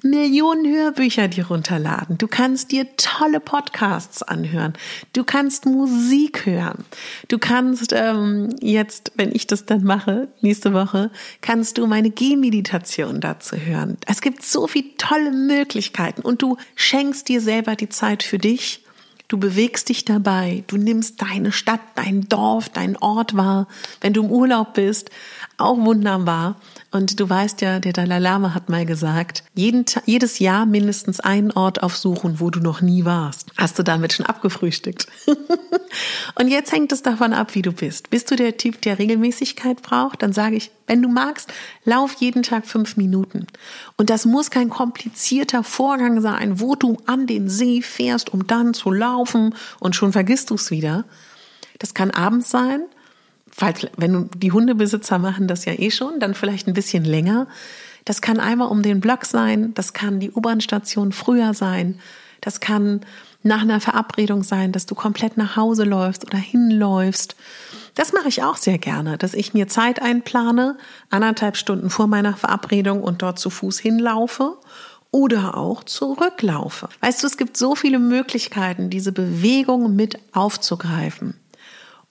Millionen 0.03 0.71
Hörbücher 0.71 1.27
dir 1.27 1.47
runterladen. 1.47 2.17
Du 2.17 2.27
kannst 2.27 2.71
dir 2.71 2.85
tolle 2.95 3.39
Podcasts 3.39 4.21
anhören. 4.21 4.73
Du 5.13 5.23
kannst 5.23 5.65
Musik 5.65 6.45
hören. 6.45 6.85
Du 7.27 7.39
kannst 7.39 7.91
ähm, 7.93 8.55
jetzt, 8.61 9.13
wenn 9.15 9.33
ich 9.33 9.47
das 9.47 9.65
dann 9.65 9.83
mache, 9.83 10.27
nächste 10.41 10.73
Woche, 10.73 11.09
kannst 11.41 11.77
du 11.77 11.87
meine 11.87 12.11
Gehmeditation 12.11 13.19
dazu 13.19 13.55
hören. 13.55 13.97
Es 14.05 14.21
gibt 14.21 14.43
so 14.43 14.67
viele 14.67 14.95
tolle 14.97 15.31
Möglichkeiten 15.31 16.21
und 16.21 16.41
du 16.41 16.57
schenkst 16.75 17.29
dir 17.29 17.41
selber 17.41 17.75
die 17.75 17.89
Zeit 17.89 18.21
für 18.21 18.37
dich. 18.37 18.83
Du 19.31 19.37
bewegst 19.37 19.87
dich 19.87 20.03
dabei, 20.03 20.65
du 20.67 20.75
nimmst 20.75 21.21
deine 21.21 21.53
Stadt, 21.53 21.79
dein 21.95 22.27
Dorf, 22.27 22.67
dein 22.67 22.97
Ort 22.97 23.33
wahr. 23.33 23.69
Wenn 24.01 24.11
du 24.11 24.23
im 24.25 24.29
Urlaub 24.29 24.73
bist, 24.73 25.09
auch 25.57 25.77
wunderbar. 25.77 26.59
Und 26.91 27.21
du 27.21 27.29
weißt 27.29 27.61
ja, 27.61 27.79
der 27.79 27.93
Dalai 27.93 28.19
Lama 28.19 28.53
hat 28.53 28.67
mal 28.67 28.85
gesagt, 28.85 29.45
jeden, 29.55 29.85
jedes 30.05 30.39
Jahr 30.39 30.65
mindestens 30.65 31.21
einen 31.21 31.51
Ort 31.51 31.81
aufsuchen, 31.83 32.41
wo 32.41 32.49
du 32.49 32.59
noch 32.59 32.81
nie 32.81 33.05
warst. 33.05 33.49
Hast 33.57 33.79
du 33.79 33.83
damit 33.83 34.11
schon 34.11 34.25
abgefrühstückt? 34.25 35.07
und 36.35 36.49
jetzt 36.49 36.73
hängt 36.73 36.91
es 36.91 37.01
davon 37.01 37.31
ab, 37.31 37.55
wie 37.55 37.61
du 37.61 37.71
bist. 37.71 38.09
Bist 38.09 38.29
du 38.29 38.35
der 38.35 38.57
Typ, 38.57 38.81
der 38.81 38.99
Regelmäßigkeit 38.99 39.81
braucht? 39.81 40.21
Dann 40.21 40.33
sage 40.33 40.57
ich, 40.57 40.69
wenn 40.85 41.01
du 41.01 41.07
magst, 41.07 41.53
lauf 41.85 42.13
jeden 42.15 42.43
Tag 42.43 42.67
fünf 42.67 42.97
Minuten. 42.97 43.47
Und 43.95 44.09
das 44.09 44.25
muss 44.25 44.51
kein 44.51 44.69
komplizierter 44.69 45.63
Vorgang 45.63 46.19
sein, 46.19 46.59
wo 46.59 46.75
du 46.75 46.97
an 47.05 47.25
den 47.25 47.47
See 47.47 47.81
fährst, 47.81 48.33
um 48.33 48.47
dann 48.47 48.73
zu 48.73 48.91
laufen 48.91 49.55
und 49.79 49.95
schon 49.95 50.11
vergisst 50.11 50.49
du 50.49 50.55
es 50.55 50.71
wieder. 50.71 51.05
Das 51.79 51.93
kann 51.93 52.11
abends 52.11 52.49
sein 52.49 52.81
falls, 53.51 53.87
wenn 53.97 54.29
die 54.35 54.51
Hundebesitzer 54.51 55.19
machen 55.19 55.47
das 55.47 55.65
ja 55.65 55.73
eh 55.73 55.91
schon, 55.91 56.19
dann 56.19 56.33
vielleicht 56.33 56.67
ein 56.67 56.73
bisschen 56.73 57.03
länger. 57.03 57.47
Das 58.05 58.21
kann 58.21 58.39
einmal 58.39 58.69
um 58.69 58.81
den 58.81 58.99
Block 58.99 59.25
sein, 59.25 59.73
das 59.75 59.93
kann 59.93 60.19
die 60.19 60.31
U-Bahn-Station 60.31 61.11
früher 61.11 61.53
sein, 61.53 61.99
das 62.41 62.59
kann 62.59 63.01
nach 63.43 63.61
einer 63.61 63.79
Verabredung 63.79 64.43
sein, 64.43 64.71
dass 64.71 64.85
du 64.85 64.95
komplett 64.95 65.37
nach 65.37 65.55
Hause 65.55 65.83
läufst 65.83 66.25
oder 66.25 66.37
hinläufst. 66.37 67.35
Das 67.95 68.13
mache 68.13 68.27
ich 68.27 68.43
auch 68.43 68.55
sehr 68.55 68.77
gerne, 68.77 69.17
dass 69.17 69.33
ich 69.33 69.53
mir 69.53 69.67
Zeit 69.67 70.01
einplane, 70.01 70.77
anderthalb 71.09 71.57
Stunden 71.57 71.89
vor 71.89 72.07
meiner 72.07 72.35
Verabredung 72.35 73.03
und 73.03 73.21
dort 73.21 73.39
zu 73.39 73.49
Fuß 73.49 73.79
hinlaufe 73.79 74.57
oder 75.11 75.57
auch 75.57 75.83
zurücklaufe. 75.83 76.87
Weißt 77.01 77.21
du, 77.21 77.27
es 77.27 77.37
gibt 77.37 77.57
so 77.57 77.75
viele 77.75 77.99
Möglichkeiten, 77.99 78.89
diese 78.89 79.11
Bewegung 79.11 79.95
mit 79.95 80.19
aufzugreifen. 80.31 81.35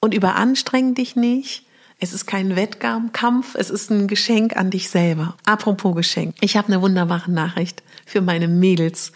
Und 0.01 0.15
überanstreng 0.15 0.95
dich 0.95 1.15
nicht. 1.15 1.65
Es 1.99 2.15
ist 2.15 2.27
kein 2.27 2.57
Wettkampf, 2.57 3.55
es 3.55 3.69
ist 3.69 3.91
ein 3.91 4.09
Geschenk 4.09 4.57
an 4.57 4.71
dich 4.71 4.89
selber. 4.89 5.37
Apropos 5.45 5.95
Geschenk. 5.95 6.35
Ich 6.41 6.57
habe 6.57 6.69
eine 6.69 6.81
wunderbare 6.81 7.31
Nachricht 7.31 7.83
für 8.07 8.23
meine 8.23 8.49
Mädels, 8.49 9.13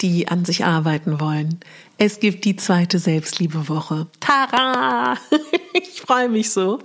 die 0.00 0.28
an 0.28 0.46
sich 0.46 0.64
arbeiten 0.64 1.20
wollen. 1.20 1.60
Es 1.98 2.20
gibt 2.20 2.46
die 2.46 2.56
zweite 2.56 2.98
Selbstliebewoche. 2.98 4.06
Tara! 4.20 5.18
Ich 5.76 6.02
freue 6.02 6.28
mich 6.28 6.50
so. 6.50 6.78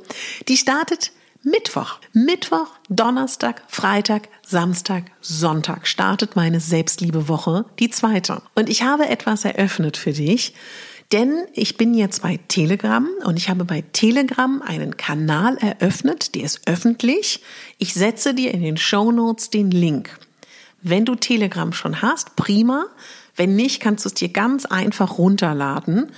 Die 0.48 0.58
startet 0.58 1.12
Mittwoch. 1.44 2.00
Mittwoch, 2.14 2.68
Donnerstag, 2.90 3.62
Freitag, 3.68 4.30
Samstag, 4.46 5.04
Sonntag 5.22 5.88
startet 5.88 6.36
meine 6.36 6.60
Selbstliebewoche, 6.60 7.66
die 7.80 7.90
zweite. 7.90 8.42
Und 8.56 8.68
ich 8.68 8.82
habe 8.82 9.08
etwas 9.08 9.46
eröffnet 9.46 9.96
für 9.96 10.14
dich, 10.14 10.54
denn 11.12 11.46
ich 11.54 11.78
bin 11.78 11.94
jetzt 11.94 12.22
bei 12.22 12.40
Telegram 12.48 13.08
und 13.24 13.38
ich 13.38 13.50
habe 13.50 13.66
bei 13.66 13.84
Telegram 13.94 14.62
einen 14.62 14.98
Kanal 14.98 15.58
eröffnet, 15.58 16.36
der 16.36 16.44
ist 16.44 16.62
öffentlich. 16.68 17.42
Ich 17.78 17.94
setze 17.94 18.34
dir 18.34 18.54
in 18.54 18.62
den 18.62 18.78
Show 18.78 19.12
Notes 19.12 19.50
den 19.50 19.72
Link. 19.72 20.18
Wenn 20.82 21.06
du 21.06 21.16
Telegram 21.16 21.74
schon 21.74 22.02
hast, 22.02 22.36
prima. 22.36 22.86
Wenn 23.36 23.56
nicht, 23.56 23.82
kannst 23.82 24.06
du 24.06 24.10
es 24.10 24.14
dir 24.14 24.30
ganz 24.30 24.66
einfach 24.66 25.18
runterladen. 25.18 26.12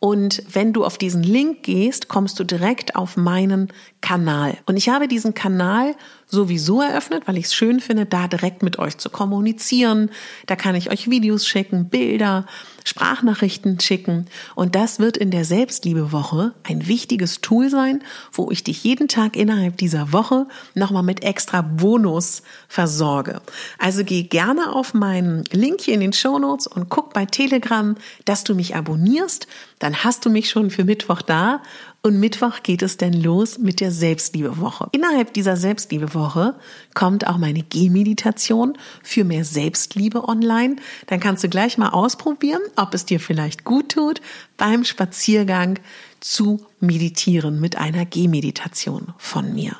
Und 0.00 0.42
wenn 0.52 0.72
du 0.72 0.84
auf 0.84 0.96
diesen 0.96 1.24
Link 1.24 1.64
gehst, 1.64 2.08
kommst 2.08 2.38
du 2.38 2.44
direkt 2.44 2.94
auf 2.94 3.16
meinen 3.16 3.72
Kanal. 4.00 4.56
Und 4.66 4.76
ich 4.76 4.88
habe 4.88 5.08
diesen 5.08 5.34
Kanal 5.34 5.96
sowieso 6.28 6.82
eröffnet, 6.82 7.26
weil 7.26 7.38
ich 7.38 7.46
es 7.46 7.54
schön 7.54 7.80
finde, 7.80 8.06
da 8.06 8.28
direkt 8.28 8.62
mit 8.62 8.78
euch 8.78 8.98
zu 8.98 9.08
kommunizieren. 9.10 10.10
Da 10.46 10.56
kann 10.56 10.74
ich 10.74 10.90
euch 10.90 11.08
Videos 11.08 11.46
schicken, 11.46 11.88
Bilder, 11.88 12.46
Sprachnachrichten 12.84 13.80
schicken. 13.80 14.26
Und 14.54 14.74
das 14.74 14.98
wird 14.98 15.16
in 15.16 15.30
der 15.30 15.44
Selbstliebewoche 15.44 16.54
ein 16.64 16.86
wichtiges 16.86 17.40
Tool 17.40 17.70
sein, 17.70 18.02
wo 18.32 18.50
ich 18.50 18.62
dich 18.62 18.84
jeden 18.84 19.08
Tag 19.08 19.36
innerhalb 19.36 19.78
dieser 19.78 20.12
Woche 20.12 20.46
nochmal 20.74 21.02
mit 21.02 21.22
extra 21.22 21.62
Bonus 21.62 22.42
versorge. 22.68 23.40
Also 23.78 24.04
geh 24.04 24.22
gerne 24.22 24.74
auf 24.74 24.94
meinen 24.94 25.44
Link 25.50 25.80
hier 25.80 25.94
in 25.94 26.00
den 26.00 26.12
Show 26.12 26.38
Notes 26.38 26.66
und 26.66 26.88
guck 26.90 27.14
bei 27.14 27.24
Telegram, 27.24 27.96
dass 28.26 28.44
du 28.44 28.54
mich 28.54 28.76
abonnierst. 28.76 29.46
Dann 29.78 30.04
hast 30.04 30.24
du 30.26 30.30
mich 30.30 30.50
schon 30.50 30.70
für 30.70 30.84
Mittwoch 30.84 31.22
da 31.22 31.62
und 32.08 32.18
Mittwoch 32.18 32.62
geht 32.62 32.80
es 32.80 32.96
dann 32.96 33.12
los 33.12 33.58
mit 33.58 33.80
der 33.80 33.92
Selbstliebewoche. 33.92 34.88
Innerhalb 34.92 35.34
dieser 35.34 35.56
Selbstliebewoche 35.58 36.54
kommt 36.94 37.26
auch 37.26 37.36
meine 37.36 37.62
Gehmeditation 37.62 38.78
für 39.02 39.24
mehr 39.24 39.44
Selbstliebe 39.44 40.26
online. 40.26 40.76
Dann 41.06 41.20
kannst 41.20 41.44
du 41.44 41.50
gleich 41.50 41.76
mal 41.76 41.90
ausprobieren, 41.90 42.62
ob 42.76 42.94
es 42.94 43.04
dir 43.04 43.20
vielleicht 43.20 43.64
gut 43.64 43.90
tut, 43.90 44.22
beim 44.56 44.84
Spaziergang 44.84 45.78
zu 46.20 46.66
meditieren 46.80 47.60
mit 47.60 47.76
einer 47.76 48.04
Gehmeditation 48.04 49.14
von 49.18 49.54
mir. 49.54 49.76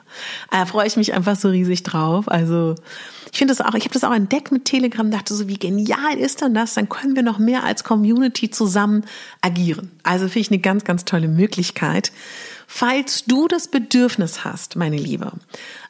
Da 0.51 0.67
freue 0.67 0.87
ich 0.87 0.97
mich 0.97 1.13
einfach 1.13 1.37
so 1.37 1.49
riesig 1.49 1.83
drauf. 1.83 2.29
Also 2.29 2.75
ich 3.33 3.39
finde 3.39 3.55
das 3.55 3.61
auch, 3.61 3.75
ich 3.75 3.85
habe 3.85 3.95
das 3.95 4.05
auch 4.05 4.15
entdeckt 4.15 4.53
mit 4.53 4.65
Telegram, 4.65 5.11
dachte 5.11 5.35
so, 5.35 5.49
wie 5.49 5.59
genial 5.59 6.19
ist 6.19 6.41
denn 6.41 6.55
das? 6.55 6.75
Dann 6.75 6.89
können 6.89 7.17
wir 7.17 7.23
noch 7.23 7.39
mehr 7.39 7.65
als 7.65 7.85
Community 7.85 8.51
zusammen 8.51 9.05
agieren. 9.41 9.91
Also 10.03 10.27
finde 10.27 10.41
ich 10.41 10.51
eine 10.51 10.61
ganz, 10.61 10.85
ganz 10.85 11.05
tolle 11.05 11.29
Möglichkeit. 11.29 12.13
Falls 12.67 13.25
du 13.25 13.49
das 13.49 13.69
Bedürfnis 13.69 14.45
hast, 14.45 14.77
meine 14.77 14.97
Liebe, 14.97 15.33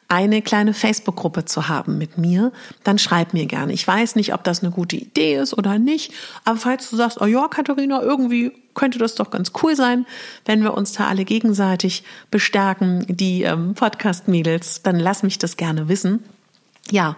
eine 0.09 0.41
kleine 0.41 0.73
Facebook-Gruppe 0.73 1.45
zu 1.45 1.69
haben 1.69 1.99
mit 1.99 2.17
mir, 2.17 2.51
dann 2.83 2.97
schreib 2.97 3.33
mir 3.33 3.45
gerne. 3.45 3.73
Ich 3.73 3.87
weiß 3.87 4.15
nicht, 4.15 4.33
ob 4.33 4.43
das 4.43 4.63
eine 4.63 4.71
gute 4.71 4.95
Idee 4.95 5.35
ist 5.35 5.55
oder 5.55 5.77
nicht, 5.77 6.11
aber 6.43 6.57
falls 6.57 6.89
du 6.89 6.95
sagst, 6.95 7.21
oh 7.21 7.25
ja, 7.25 7.47
Katharina, 7.47 8.01
irgendwie 8.01 8.51
könnte 8.73 8.97
das 8.97 9.15
doch 9.15 9.29
ganz 9.29 9.51
cool 9.61 9.75
sein, 9.75 10.07
wenn 10.45 10.63
wir 10.63 10.73
uns 10.73 10.93
da 10.93 11.07
alle 11.07 11.25
gegenseitig 11.25 12.03
bestärken, 12.31 13.05
die 13.07 13.43
ähm, 13.43 13.75
Podcast-Mädels, 13.75 14.81
dann 14.81 14.97
lass 14.97 15.21
mich 15.21 15.37
das 15.37 15.57
gerne 15.57 15.89
wissen. 15.89 16.23
Ja, 16.89 17.15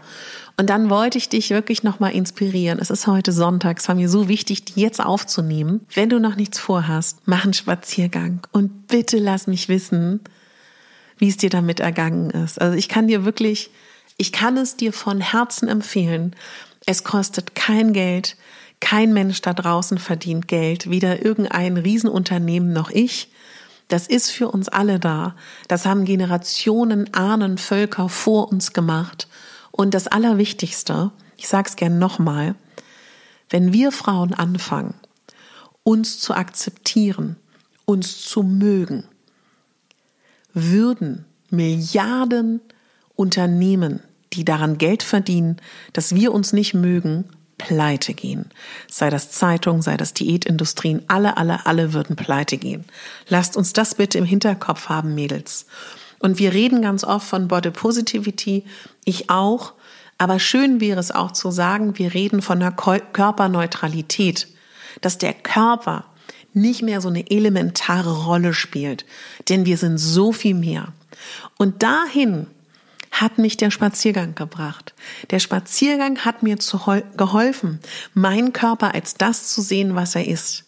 und 0.58 0.70
dann 0.70 0.90
wollte 0.90 1.18
ich 1.18 1.30
dich 1.30 1.50
wirklich 1.50 1.84
nochmal 1.84 2.12
inspirieren. 2.12 2.80
Es 2.80 2.90
ist 2.90 3.08
heute 3.08 3.32
Sonntag. 3.32 3.80
Es 3.80 3.88
war 3.88 3.96
mir 3.96 4.10
so 4.10 4.28
wichtig, 4.28 4.66
die 4.66 4.82
jetzt 4.82 5.04
aufzunehmen. 5.04 5.86
Wenn 5.94 6.10
du 6.10 6.20
noch 6.20 6.36
nichts 6.36 6.60
vorhast, 6.60 7.20
mach 7.26 7.46
einen 7.46 7.54
Spaziergang 7.54 8.42
und 8.52 8.88
bitte 8.88 9.18
lass 9.18 9.48
mich 9.48 9.70
wissen, 9.70 10.20
wie 11.22 11.30
es 11.30 11.38
dir 11.38 11.51
damit 11.51 11.80
ergangen 11.80 12.32
ist. 12.32 12.60
Also 12.60 12.75
ich 12.75 12.90
kann 12.90 13.08
dir 13.08 13.24
wirklich, 13.24 13.70
ich 14.18 14.32
kann 14.32 14.58
es 14.58 14.75
dir 14.75 14.92
von 14.92 15.22
Herzen 15.22 15.70
empfehlen. 15.70 16.36
Es 16.88 17.04
kostet 17.04 17.54
kein 17.54 17.94
Geld. 17.94 18.38
Kein 18.80 19.13
Mensch 19.13 19.40
da 19.42 19.54
draußen 19.54 20.00
verdient 20.00 20.48
Geld. 20.48 20.90
Weder 20.90 21.24
irgendein 21.24 21.78
Riesenunternehmen 21.78 22.74
noch 22.74 22.90
ich. 22.90 23.30
Das 23.88 24.08
ist 24.08 24.32
für 24.32 24.50
uns 24.50 24.68
alle 24.68 25.00
da. 25.00 25.36
Das 25.68 25.86
haben 25.86 26.06
Generationen, 26.06 27.13
Ahnen, 27.13 27.60
Völker 27.60 28.10
vor 28.10 28.51
uns 28.51 28.74
gemacht. 28.74 29.27
Und 29.70 29.94
das 29.94 30.07
Allerwichtigste, 30.07 31.12
ich 31.38 31.48
sage 31.48 31.70
es 31.70 31.75
gern 31.75 32.00
nochmal, 32.00 32.55
wenn 33.51 33.74
wir 33.74 33.92
Frauen 33.92 34.34
anfangen, 34.34 34.96
uns 35.84 36.20
zu 36.20 36.34
akzeptieren, 36.34 37.36
uns 37.86 38.24
zu 38.24 38.42
mögen, 38.42 39.03
würden 40.53 41.25
Milliarden 41.50 42.61
Unternehmen, 43.16 44.01
die 44.33 44.46
daran 44.46 44.77
Geld 44.77 45.03
verdienen, 45.03 45.57
dass 45.94 46.16
wir 46.16 46.33
uns 46.33 46.53
nicht 46.53 46.74
mögen, 46.74 47.25
pleite 47.57 48.14
gehen. 48.14 48.46
Sei 48.90 49.09
das 49.09 49.31
Zeitung, 49.31 49.81
sei 49.81 49.98
das 49.98 50.14
Diätindustrien, 50.14 51.03
alle, 51.07 51.37
alle, 51.37 51.66
alle 51.66 51.94
würden 51.94 52.16
pleite 52.16 52.57
gehen. 52.57 52.85
Lasst 53.27 53.55
uns 53.55 53.74
das 53.74 53.96
bitte 53.96 54.18
im 54.18 54.25
Hinterkopf 54.25 54.90
haben, 54.90 55.14
Mädels. 55.14 55.68
Und 56.20 56.40
wir 56.40 56.53
reden 56.53 56.81
ganz 56.81 57.03
oft 57.03 57.27
von 57.27 57.48
Body 57.48 57.72
Positivity, 57.72 58.64
ich 59.05 59.29
auch. 59.29 59.74
Aber 60.18 60.40
schön 60.40 60.79
wäre 60.79 61.00
es 61.00 61.11
auch 61.11 61.31
zu 61.31 61.51
sagen, 61.51 61.98
wir 61.98 62.14
reden 62.14 62.42
von 62.42 62.61
einer 62.61 62.72
Körperneutralität, 62.72 64.48
dass 65.01 65.18
der 65.18 65.33
Körper 65.33 66.05
nicht 66.53 66.81
mehr 66.81 67.01
so 67.01 67.09
eine 67.09 67.29
elementare 67.29 68.25
Rolle 68.25 68.53
spielt, 68.53 69.05
denn 69.50 69.66
wir 69.66 69.77
sind 69.77 69.98
so 69.98 70.31
viel 70.31 70.55
mehr. 70.55 70.94
Und 71.57 71.83
dahin 71.83 72.48
hat 73.11 73.37
mich 73.37 73.57
der 73.57 73.72
Spaziergang 73.72 74.35
gebracht. 74.35 74.94
Der 75.29 75.40
Spaziergang 75.40 76.20
hat 76.20 76.44
mir 76.44 76.57
zu 76.57 76.79
geholfen, 77.18 77.79
meinen 78.14 78.53
Körper 78.53 78.94
als 78.94 79.16
das 79.16 79.53
zu 79.53 79.61
sehen, 79.61 79.96
was 79.96 80.16
er 80.16 80.27
ist. 80.27 80.64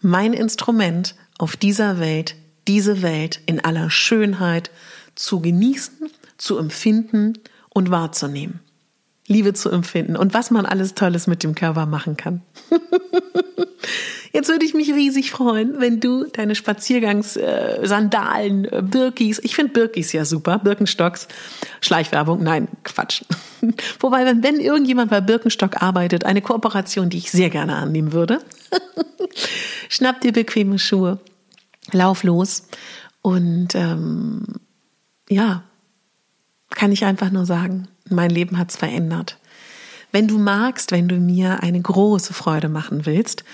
Mein 0.00 0.32
Instrument 0.34 1.14
auf 1.38 1.56
dieser 1.56 1.98
Welt 1.98 2.36
diese 2.68 3.02
Welt 3.02 3.40
in 3.46 3.64
aller 3.64 3.90
Schönheit 3.90 4.70
zu 5.14 5.40
genießen, 5.40 6.10
zu 6.36 6.58
empfinden 6.58 7.34
und 7.70 7.90
wahrzunehmen. 7.90 8.60
Liebe 9.28 9.54
zu 9.54 9.70
empfinden 9.70 10.16
und 10.16 10.34
was 10.34 10.50
man 10.50 10.66
alles 10.66 10.94
Tolles 10.94 11.26
mit 11.26 11.42
dem 11.42 11.54
Körper 11.54 11.86
machen 11.86 12.16
kann. 12.16 12.42
Jetzt 14.32 14.48
würde 14.48 14.66
ich 14.66 14.74
mich 14.74 14.92
riesig 14.92 15.30
freuen, 15.30 15.80
wenn 15.80 15.98
du 15.98 16.24
deine 16.24 16.54
Spaziergangssandalen, 16.54 18.66
äh, 18.66 18.82
Birkis, 18.82 19.40
ich 19.42 19.56
finde 19.56 19.72
Birkis 19.72 20.12
ja 20.12 20.26
super, 20.26 20.58
Birkenstocks, 20.58 21.26
Schleichwerbung, 21.80 22.42
nein, 22.42 22.68
Quatsch. 22.84 23.22
Wobei, 24.00 24.26
wenn, 24.26 24.42
wenn 24.42 24.60
irgendjemand 24.60 25.10
bei 25.10 25.22
Birkenstock 25.22 25.82
arbeitet, 25.82 26.24
eine 26.24 26.42
Kooperation, 26.42 27.08
die 27.08 27.16
ich 27.16 27.30
sehr 27.30 27.48
gerne 27.48 27.76
annehmen 27.76 28.12
würde, 28.12 28.40
schnapp 29.88 30.20
dir 30.20 30.32
bequeme 30.32 30.78
Schuhe, 30.78 31.18
lauf 31.92 32.22
los 32.22 32.68
und 33.22 33.74
ähm, 33.74 34.44
ja, 35.30 35.64
kann 36.70 36.92
ich 36.92 37.04
einfach 37.04 37.30
nur 37.30 37.46
sagen, 37.46 37.88
mein 38.08 38.30
Leben 38.30 38.58
hat's 38.58 38.76
verändert. 38.76 39.38
Wenn 40.12 40.28
du 40.28 40.38
magst, 40.38 40.92
wenn 40.92 41.08
du 41.08 41.16
mir 41.16 41.62
eine 41.62 41.80
große 41.80 42.32
Freude 42.32 42.68
machen 42.68 43.06
willst, 43.06 43.44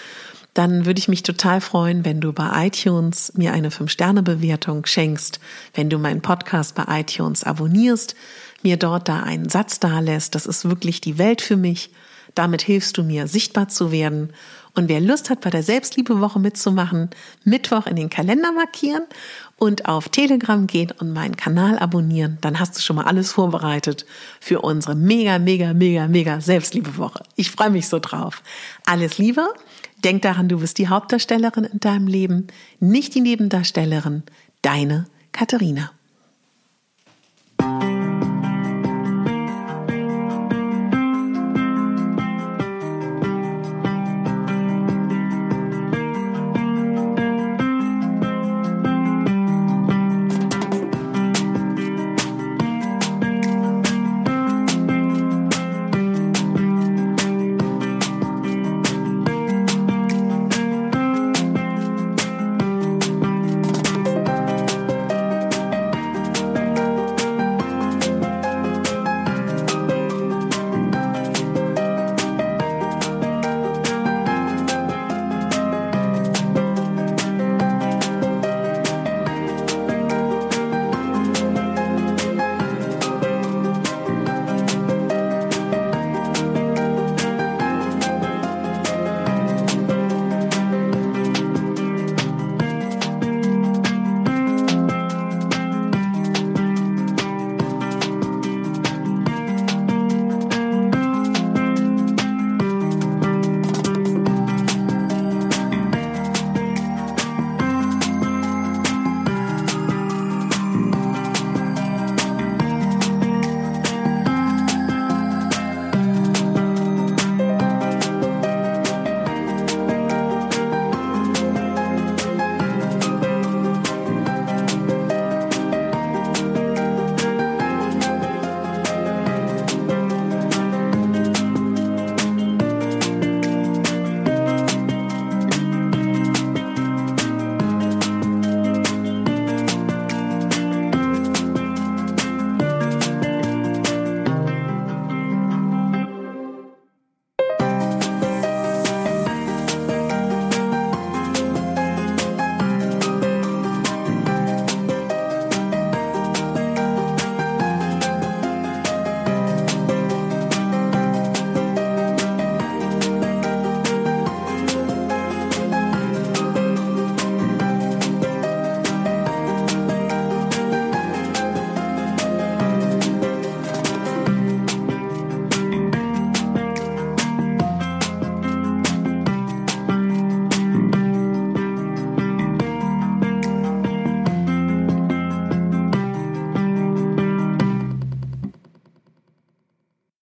dann 0.55 0.85
würde 0.85 0.99
ich 0.99 1.09
mich 1.09 1.23
total 1.23 1.61
freuen, 1.61 2.05
wenn 2.05 2.21
du 2.21 2.33
bei 2.33 2.67
iTunes 2.67 3.33
mir 3.35 3.53
eine 3.53 3.71
5-Sterne-Bewertung 3.71 4.85
schenkst, 4.85 5.41
wenn 5.75 5.89
du 5.89 5.99
meinen 5.99 6.21
Podcast 6.21 6.75
bei 6.75 7.01
iTunes 7.01 7.43
abonnierst, 7.43 8.15
mir 8.63 8.77
dort 8.77 9.09
da 9.09 9.23
einen 9.23 9.49
Satz 9.49 9.81
da 9.81 10.01
lässt. 10.01 10.35
Das 10.35 10.45
ist 10.45 10.69
wirklich 10.69 11.01
die 11.01 11.17
Welt 11.17 11.41
für 11.41 11.57
mich. 11.57 11.91
Damit 12.35 12.63
hilfst 12.63 12.99
du 12.99 13.03
mir, 13.03 13.29
sichtbar 13.29 13.69
zu 13.69 13.93
werden 13.93 14.33
und 14.75 14.89
wer 14.89 15.01
Lust 15.01 15.29
hat, 15.29 15.43
bei 15.43 15.51
der 15.51 15.63
Selbstliebewoche 15.63 16.41
mitzumachen, 16.41 17.11
Mittwoch 17.45 17.87
in 17.87 17.97
den 17.97 18.09
Kalender 18.09 18.53
markieren 18.53 19.03
und 19.59 19.87
auf 19.87 20.09
Telegram 20.09 20.67
gehen 20.67 20.93
und 20.99 21.13
meinen 21.13 21.37
Kanal 21.37 21.79
abonnieren, 21.79 22.39
dann 22.41 22.59
hast 22.59 22.77
du 22.77 22.81
schon 22.81 22.97
mal 22.97 23.05
alles 23.05 23.33
vorbereitet 23.33 24.07
für 24.41 24.63
unsere 24.63 24.95
mega, 24.95 25.39
mega, 25.39 25.75
mega, 25.75 26.09
mega 26.09 26.41
Selbstliebewoche. 26.41 27.23
Ich 27.37 27.51
freue 27.51 27.71
mich 27.71 27.89
so 27.89 27.99
drauf. 27.99 28.43
Alles 28.87 29.19
Liebe. 29.19 29.47
Denk 30.05 30.23
daran, 30.23 30.49
du 30.49 30.59
bist 30.59 30.79
die 30.79 30.89
Hauptdarstellerin 30.89 31.65
in 31.65 31.79
deinem 31.79 32.07
Leben, 32.07 32.49
nicht 32.81 33.15
die 33.15 33.21
Nebendarstellerin. 33.21 34.25
Deine 34.63 35.07
Katharina. 35.33 35.93